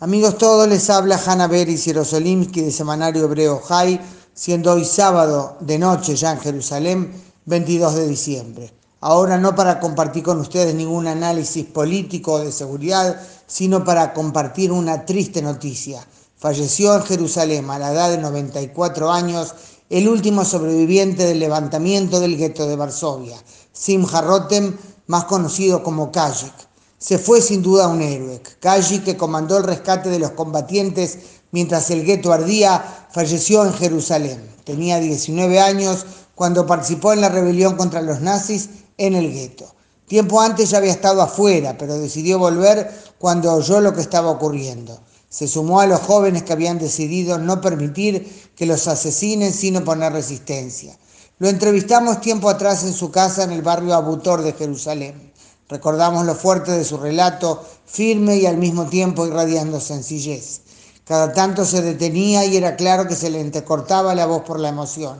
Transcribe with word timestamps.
Amigos 0.00 0.38
todos, 0.38 0.68
les 0.68 0.90
habla 0.90 1.20
Hanna 1.26 1.48
Beris 1.48 1.82
Jerosolimsky 1.82 2.60
de 2.60 2.70
Semanario 2.70 3.24
Hebreo 3.24 3.58
Jai, 3.58 4.00
siendo 4.32 4.74
hoy 4.74 4.84
sábado 4.84 5.56
de 5.58 5.76
noche 5.76 6.14
ya 6.14 6.30
en 6.30 6.38
Jerusalén, 6.38 7.12
22 7.46 7.96
de 7.96 8.06
diciembre. 8.06 8.72
Ahora 9.00 9.38
no 9.38 9.56
para 9.56 9.80
compartir 9.80 10.22
con 10.22 10.38
ustedes 10.38 10.72
ningún 10.72 11.08
análisis 11.08 11.66
político 11.66 12.34
o 12.34 12.38
de 12.38 12.52
seguridad, 12.52 13.20
sino 13.48 13.82
para 13.82 14.14
compartir 14.14 14.70
una 14.70 15.04
triste 15.04 15.42
noticia. 15.42 16.06
Falleció 16.36 16.94
en 16.94 17.02
Jerusalén 17.02 17.68
a 17.68 17.80
la 17.80 17.92
edad 17.92 18.10
de 18.10 18.18
94 18.18 19.10
años 19.10 19.52
el 19.90 20.08
último 20.08 20.44
sobreviviente 20.44 21.24
del 21.24 21.40
levantamiento 21.40 22.20
del 22.20 22.36
gueto 22.36 22.68
de 22.68 22.76
Varsovia, 22.76 23.36
Simcha 23.72 24.20
Rotem, 24.20 24.76
más 25.08 25.24
conocido 25.24 25.82
como 25.82 26.12
Kajik 26.12 26.67
se 26.98 27.18
fue 27.18 27.40
sin 27.40 27.62
duda 27.62 27.88
un 27.88 28.02
héroe. 28.02 28.42
Kaji, 28.60 29.00
que 29.00 29.16
comandó 29.16 29.56
el 29.58 29.64
rescate 29.64 30.10
de 30.10 30.18
los 30.18 30.32
combatientes 30.32 31.18
mientras 31.52 31.90
el 31.90 32.04
gueto 32.04 32.32
ardía, 32.32 33.06
falleció 33.10 33.64
en 33.64 33.72
Jerusalén. 33.72 34.48
Tenía 34.64 34.98
19 34.98 35.60
años 35.60 36.04
cuando 36.34 36.66
participó 36.66 37.12
en 37.12 37.20
la 37.20 37.28
rebelión 37.28 37.76
contra 37.76 38.02
los 38.02 38.20
nazis 38.20 38.68
en 38.96 39.14
el 39.14 39.32
gueto. 39.32 39.72
Tiempo 40.06 40.40
antes 40.40 40.70
ya 40.70 40.78
había 40.78 40.92
estado 40.92 41.22
afuera, 41.22 41.76
pero 41.78 41.98
decidió 41.98 42.38
volver 42.38 42.90
cuando 43.18 43.52
oyó 43.52 43.80
lo 43.80 43.94
que 43.94 44.00
estaba 44.00 44.30
ocurriendo. 44.30 44.98
Se 45.28 45.46
sumó 45.46 45.80
a 45.80 45.86
los 45.86 46.00
jóvenes 46.00 46.42
que 46.42 46.52
habían 46.52 46.78
decidido 46.78 47.38
no 47.38 47.60
permitir 47.60 48.50
que 48.56 48.66
los 48.66 48.88
asesinen 48.88 49.52
sin 49.52 49.82
poner 49.84 50.12
resistencia. 50.12 50.98
Lo 51.38 51.48
entrevistamos 51.48 52.20
tiempo 52.20 52.48
atrás 52.48 52.82
en 52.84 52.94
su 52.94 53.10
casa 53.10 53.44
en 53.44 53.52
el 53.52 53.62
barrio 53.62 53.94
Abutor 53.94 54.42
de 54.42 54.54
Jerusalén. 54.54 55.27
Recordamos 55.68 56.24
lo 56.24 56.34
fuerte 56.34 56.72
de 56.72 56.84
su 56.84 56.96
relato, 56.96 57.62
firme 57.84 58.36
y 58.36 58.46
al 58.46 58.56
mismo 58.56 58.86
tiempo 58.86 59.26
irradiando 59.26 59.80
sencillez. 59.80 60.62
Cada 61.04 61.32
tanto 61.32 61.64
se 61.64 61.82
detenía 61.82 62.44
y 62.44 62.56
era 62.56 62.76
claro 62.76 63.06
que 63.06 63.14
se 63.14 63.30
le 63.30 63.40
entrecortaba 63.40 64.14
la 64.14 64.26
voz 64.26 64.42
por 64.42 64.60
la 64.60 64.70
emoción. 64.70 65.18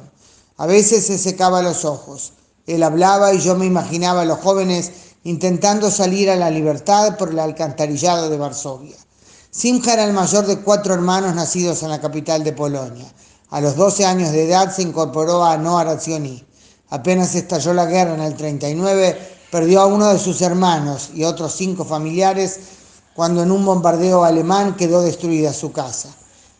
A 0.56 0.67
veces 0.67 1.06
se 1.06 1.19
secaba 1.19 1.62
los 1.62 1.84
ojos. 1.84 2.33
Él 2.67 2.83
hablaba 2.83 3.33
y 3.33 3.41
yo 3.41 3.56
me 3.56 3.67
imaginaba 3.67 4.23
a 4.23 4.25
los 4.25 4.39
jóvenes 4.41 4.91
intentando 5.25 5.91
salir 5.91 6.31
a 6.31 6.36
la 6.36 6.51
libertad 6.51 7.17
por 7.17 7.30
el 7.30 7.39
alcantarillado 7.39 8.30
de 8.30 8.39
Varsovia. 8.39 8.97
Simcha 9.51 9.95
era 9.95 10.05
el 10.05 10.12
mayor 10.12 10.47
de 10.47 10.61
cuatro 10.61 10.95
hermanos 10.95 11.34
nacidos 11.34 11.83
en 11.83 11.91
la 11.91 12.01
capital 12.01 12.45
de 12.45 12.53
Polonia. 12.53 13.06
A 13.51 13.61
los 13.61 13.77
12 13.77 14.05
años 14.05 14.30
de 14.33 14.45
edad 14.45 14.75
se 14.75 14.83
incorporó 14.83 15.45
a 15.45 15.56
Noa 15.56 15.84
Razioni. 15.84 16.45
Apenas 16.91 17.34
estalló 17.34 17.73
la 17.73 17.86
guerra 17.86 18.14
en 18.14 18.20
el 18.20 18.34
39, 18.34 19.38
perdió 19.51 19.81
a 19.81 19.87
uno 19.87 20.09
de 20.09 20.19
sus 20.19 20.43
hermanos 20.43 21.11
y 21.15 21.25
otros 21.25 21.55
cinco 21.55 21.85
familiares 21.85 22.61
cuando 23.15 23.43
en 23.43 23.51
un 23.51 23.65
bombardeo 23.65 24.25
alemán 24.25 24.77
quedó 24.77 25.03
destruida 25.03 25.53
su 25.53 25.73
casa. 25.73 26.11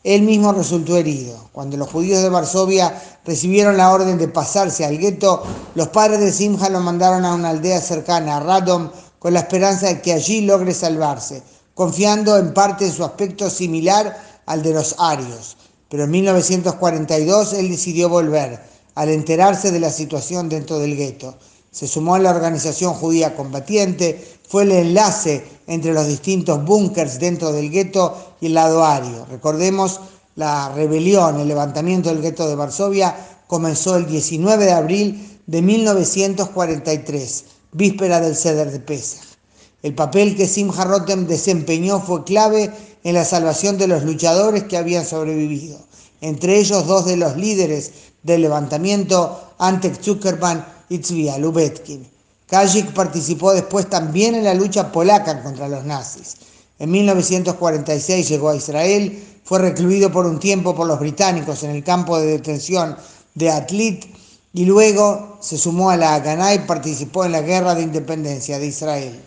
Él 0.05 0.23
mismo 0.23 0.53
resultó 0.53 0.97
herido. 0.97 1.51
Cuando 1.53 1.77
los 1.77 1.91
judíos 1.91 2.23
de 2.23 2.31
Varsovia 2.31 3.01
recibieron 3.25 3.77
la 3.77 3.93
orden 3.93 4.17
de 4.17 4.29
pasarse 4.29 4.85
al 4.85 4.97
gueto, 4.97 5.43
los 5.75 5.89
padres 5.89 6.21
de 6.21 6.33
Simha 6.33 6.69
lo 6.71 6.81
mandaron 6.81 7.25
a 7.25 7.35
una 7.35 7.51
aldea 7.51 7.81
cercana, 7.81 8.37
a 8.37 8.41
Radom, 8.41 8.91
con 9.19 9.35
la 9.35 9.41
esperanza 9.41 9.89
de 9.89 10.01
que 10.01 10.13
allí 10.13 10.43
logre 10.43 10.73
salvarse, 10.73 11.43
confiando 11.75 12.39
en 12.39 12.55
parte 12.55 12.87
en 12.87 12.93
su 12.93 13.05
aspecto 13.05 13.51
similar 13.51 14.17
al 14.47 14.63
de 14.63 14.73
los 14.73 14.95
arios. 14.99 15.57
Pero 15.89 16.05
en 16.05 16.11
1942 16.11 17.53
él 17.55 17.69
decidió 17.69 18.09
volver, 18.09 18.61
al 18.95 19.11
enterarse 19.11 19.71
de 19.71 19.81
la 19.81 19.91
situación 19.91 20.49
dentro 20.49 20.79
del 20.79 20.97
gueto 20.97 21.37
se 21.71 21.87
sumó 21.87 22.15
a 22.15 22.19
la 22.19 22.31
organización 22.31 22.95
judía 22.95 23.37
combatiente, 23.37 24.39
fue 24.49 24.63
el 24.63 24.73
enlace 24.73 25.45
entre 25.67 25.93
los 25.93 26.07
distintos 26.07 26.65
búnkers 26.65 27.19
dentro 27.19 27.53
del 27.53 27.71
gueto 27.71 28.35
y 28.41 28.47
el 28.47 28.55
lado 28.55 28.85
ario. 28.85 29.27
Recordemos, 29.31 30.01
la 30.37 30.71
rebelión, 30.71 31.41
el 31.41 31.49
levantamiento 31.49 32.09
del 32.09 32.23
gueto 32.23 32.49
de 32.49 32.55
Varsovia 32.55 33.15
comenzó 33.47 33.97
el 33.97 34.07
19 34.07 34.65
de 34.65 34.73
abril 34.73 35.41
de 35.47 35.63
1943, 35.63 37.45
víspera 37.73 38.21
del 38.21 38.37
Ceder 38.37 38.71
de 38.71 38.81
Pesach. 38.81 39.21
El 39.83 39.95
papel 39.95 40.37
que 40.37 40.47
Simcha 40.47 40.85
Rotem 40.85 41.27
desempeñó 41.27 42.01
fue 42.01 42.25
clave 42.25 42.71
en 43.05 43.15
la 43.15 43.25
salvación 43.25 43.79
de 43.79 43.87
los 43.87 44.03
luchadores 44.03 44.65
que 44.65 44.77
habían 44.77 45.07
sobrevivido, 45.07 45.79
entre 46.21 46.59
ellos 46.59 46.87
dos 46.87 47.07
de 47.07 47.17
los 47.17 47.37
líderes 47.37 47.93
del 48.23 48.43
levantamiento, 48.43 49.55
Antek 49.59 50.03
Zuckerman 50.03 50.78
Itzvia 50.89 51.39
Lubetkin. 51.39 52.07
Kajik 52.47 52.93
participó 52.93 53.53
después 53.53 53.91
también 53.91 54.35
en 54.35 54.45
la 54.45 54.55
lucha 54.55 54.91
polaca 54.91 55.43
contra 55.43 55.69
los 55.69 55.85
nazis. 55.85 56.37
En 56.79 56.91
1946 56.91 58.29
llegó 58.29 58.51
a 58.51 58.57
Israel, 58.57 59.23
fue 59.45 59.59
recluido 59.59 60.11
por 60.11 60.27
un 60.27 60.39
tiempo 60.39 60.75
por 60.75 60.87
los 60.87 60.99
británicos 60.99 61.63
en 61.63 61.71
el 61.71 61.85
campo 61.85 62.19
de 62.19 62.27
detención 62.27 62.97
de 63.35 63.51
Atlit 63.51 64.05
y 64.53 64.65
luego 64.65 65.39
se 65.41 65.59
sumó 65.59 65.91
a 65.91 65.97
la 65.97 66.15
Haganah 66.15 66.55
y 66.55 66.61
participó 66.61 67.25
en 67.25 67.33
la 67.33 67.43
guerra 67.43 67.75
de 67.75 67.83
independencia 67.83 68.59
de 68.59 68.67
Israel. 68.67 69.21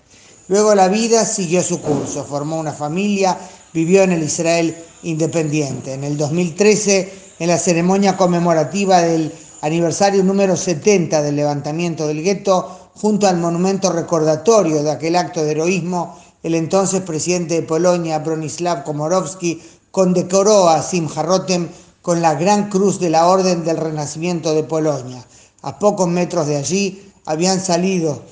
Luego 0.48 0.76
la 0.76 0.88
vida 0.88 1.26
siguió 1.26 1.62
su 1.62 1.82
curso, 1.82 2.26
formó 2.26 2.60
una 2.60 2.74
familia, 2.74 3.38
vivió 3.74 4.04
en 4.04 4.12
el 4.12 4.24
Israel 4.24 4.76
independiente. 5.04 5.94
En 5.94 6.04
el 6.04 6.18
2013, 6.18 7.14
en 7.40 7.48
la 7.48 7.58
ceremonia 7.58 8.18
conmemorativa 8.18 9.02
del 9.02 9.32
aniversario 9.62 10.24
número 10.24 10.58
70 10.58 11.22
del 11.22 11.36
levantamiento 11.36 12.08
del 12.08 12.24
gueto, 12.24 12.90
junto 12.96 13.28
al 13.28 13.38
monumento 13.38 13.92
recordatorio 13.92 14.84
de 14.84 14.92
aquel 14.92 15.16
acto 15.16 15.44
de 15.44 15.52
heroísmo, 15.52 16.20
el 16.44 16.56
entonces 16.56 17.02
presidente 17.02 17.56
de 17.56 17.62
Polonia, 17.62 18.20
Bronislaw 18.20 18.84
Komorowski, 18.84 19.62
condecoró 19.92 20.70
a 20.70 20.82
Simcha 20.82 21.22
Rotem 21.22 21.70
con 22.02 22.22
la 22.22 22.34
Gran 22.34 22.70
Cruz 22.70 23.00
de 23.00 23.10
la 23.10 23.28
Orden 23.28 23.64
del 23.64 23.78
Renacimiento 23.78 24.54
de 24.56 24.64
Polonia. 24.64 25.24
A 25.62 25.78
pocos 25.78 26.08
metros 26.08 26.48
de 26.48 26.58
allí 26.58 27.12
habían 27.26 27.62
salido 27.62 28.24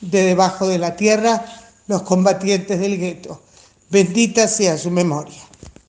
de 0.00 0.22
debajo 0.22 0.66
de 0.66 0.78
la 0.78 0.96
tierra 0.96 1.44
los 1.86 2.02
combatientes 2.02 2.80
del 2.80 2.98
gueto. 2.98 3.40
Bendita 3.90 4.48
sea 4.48 4.78
su 4.78 4.90
memoria. 4.90 5.51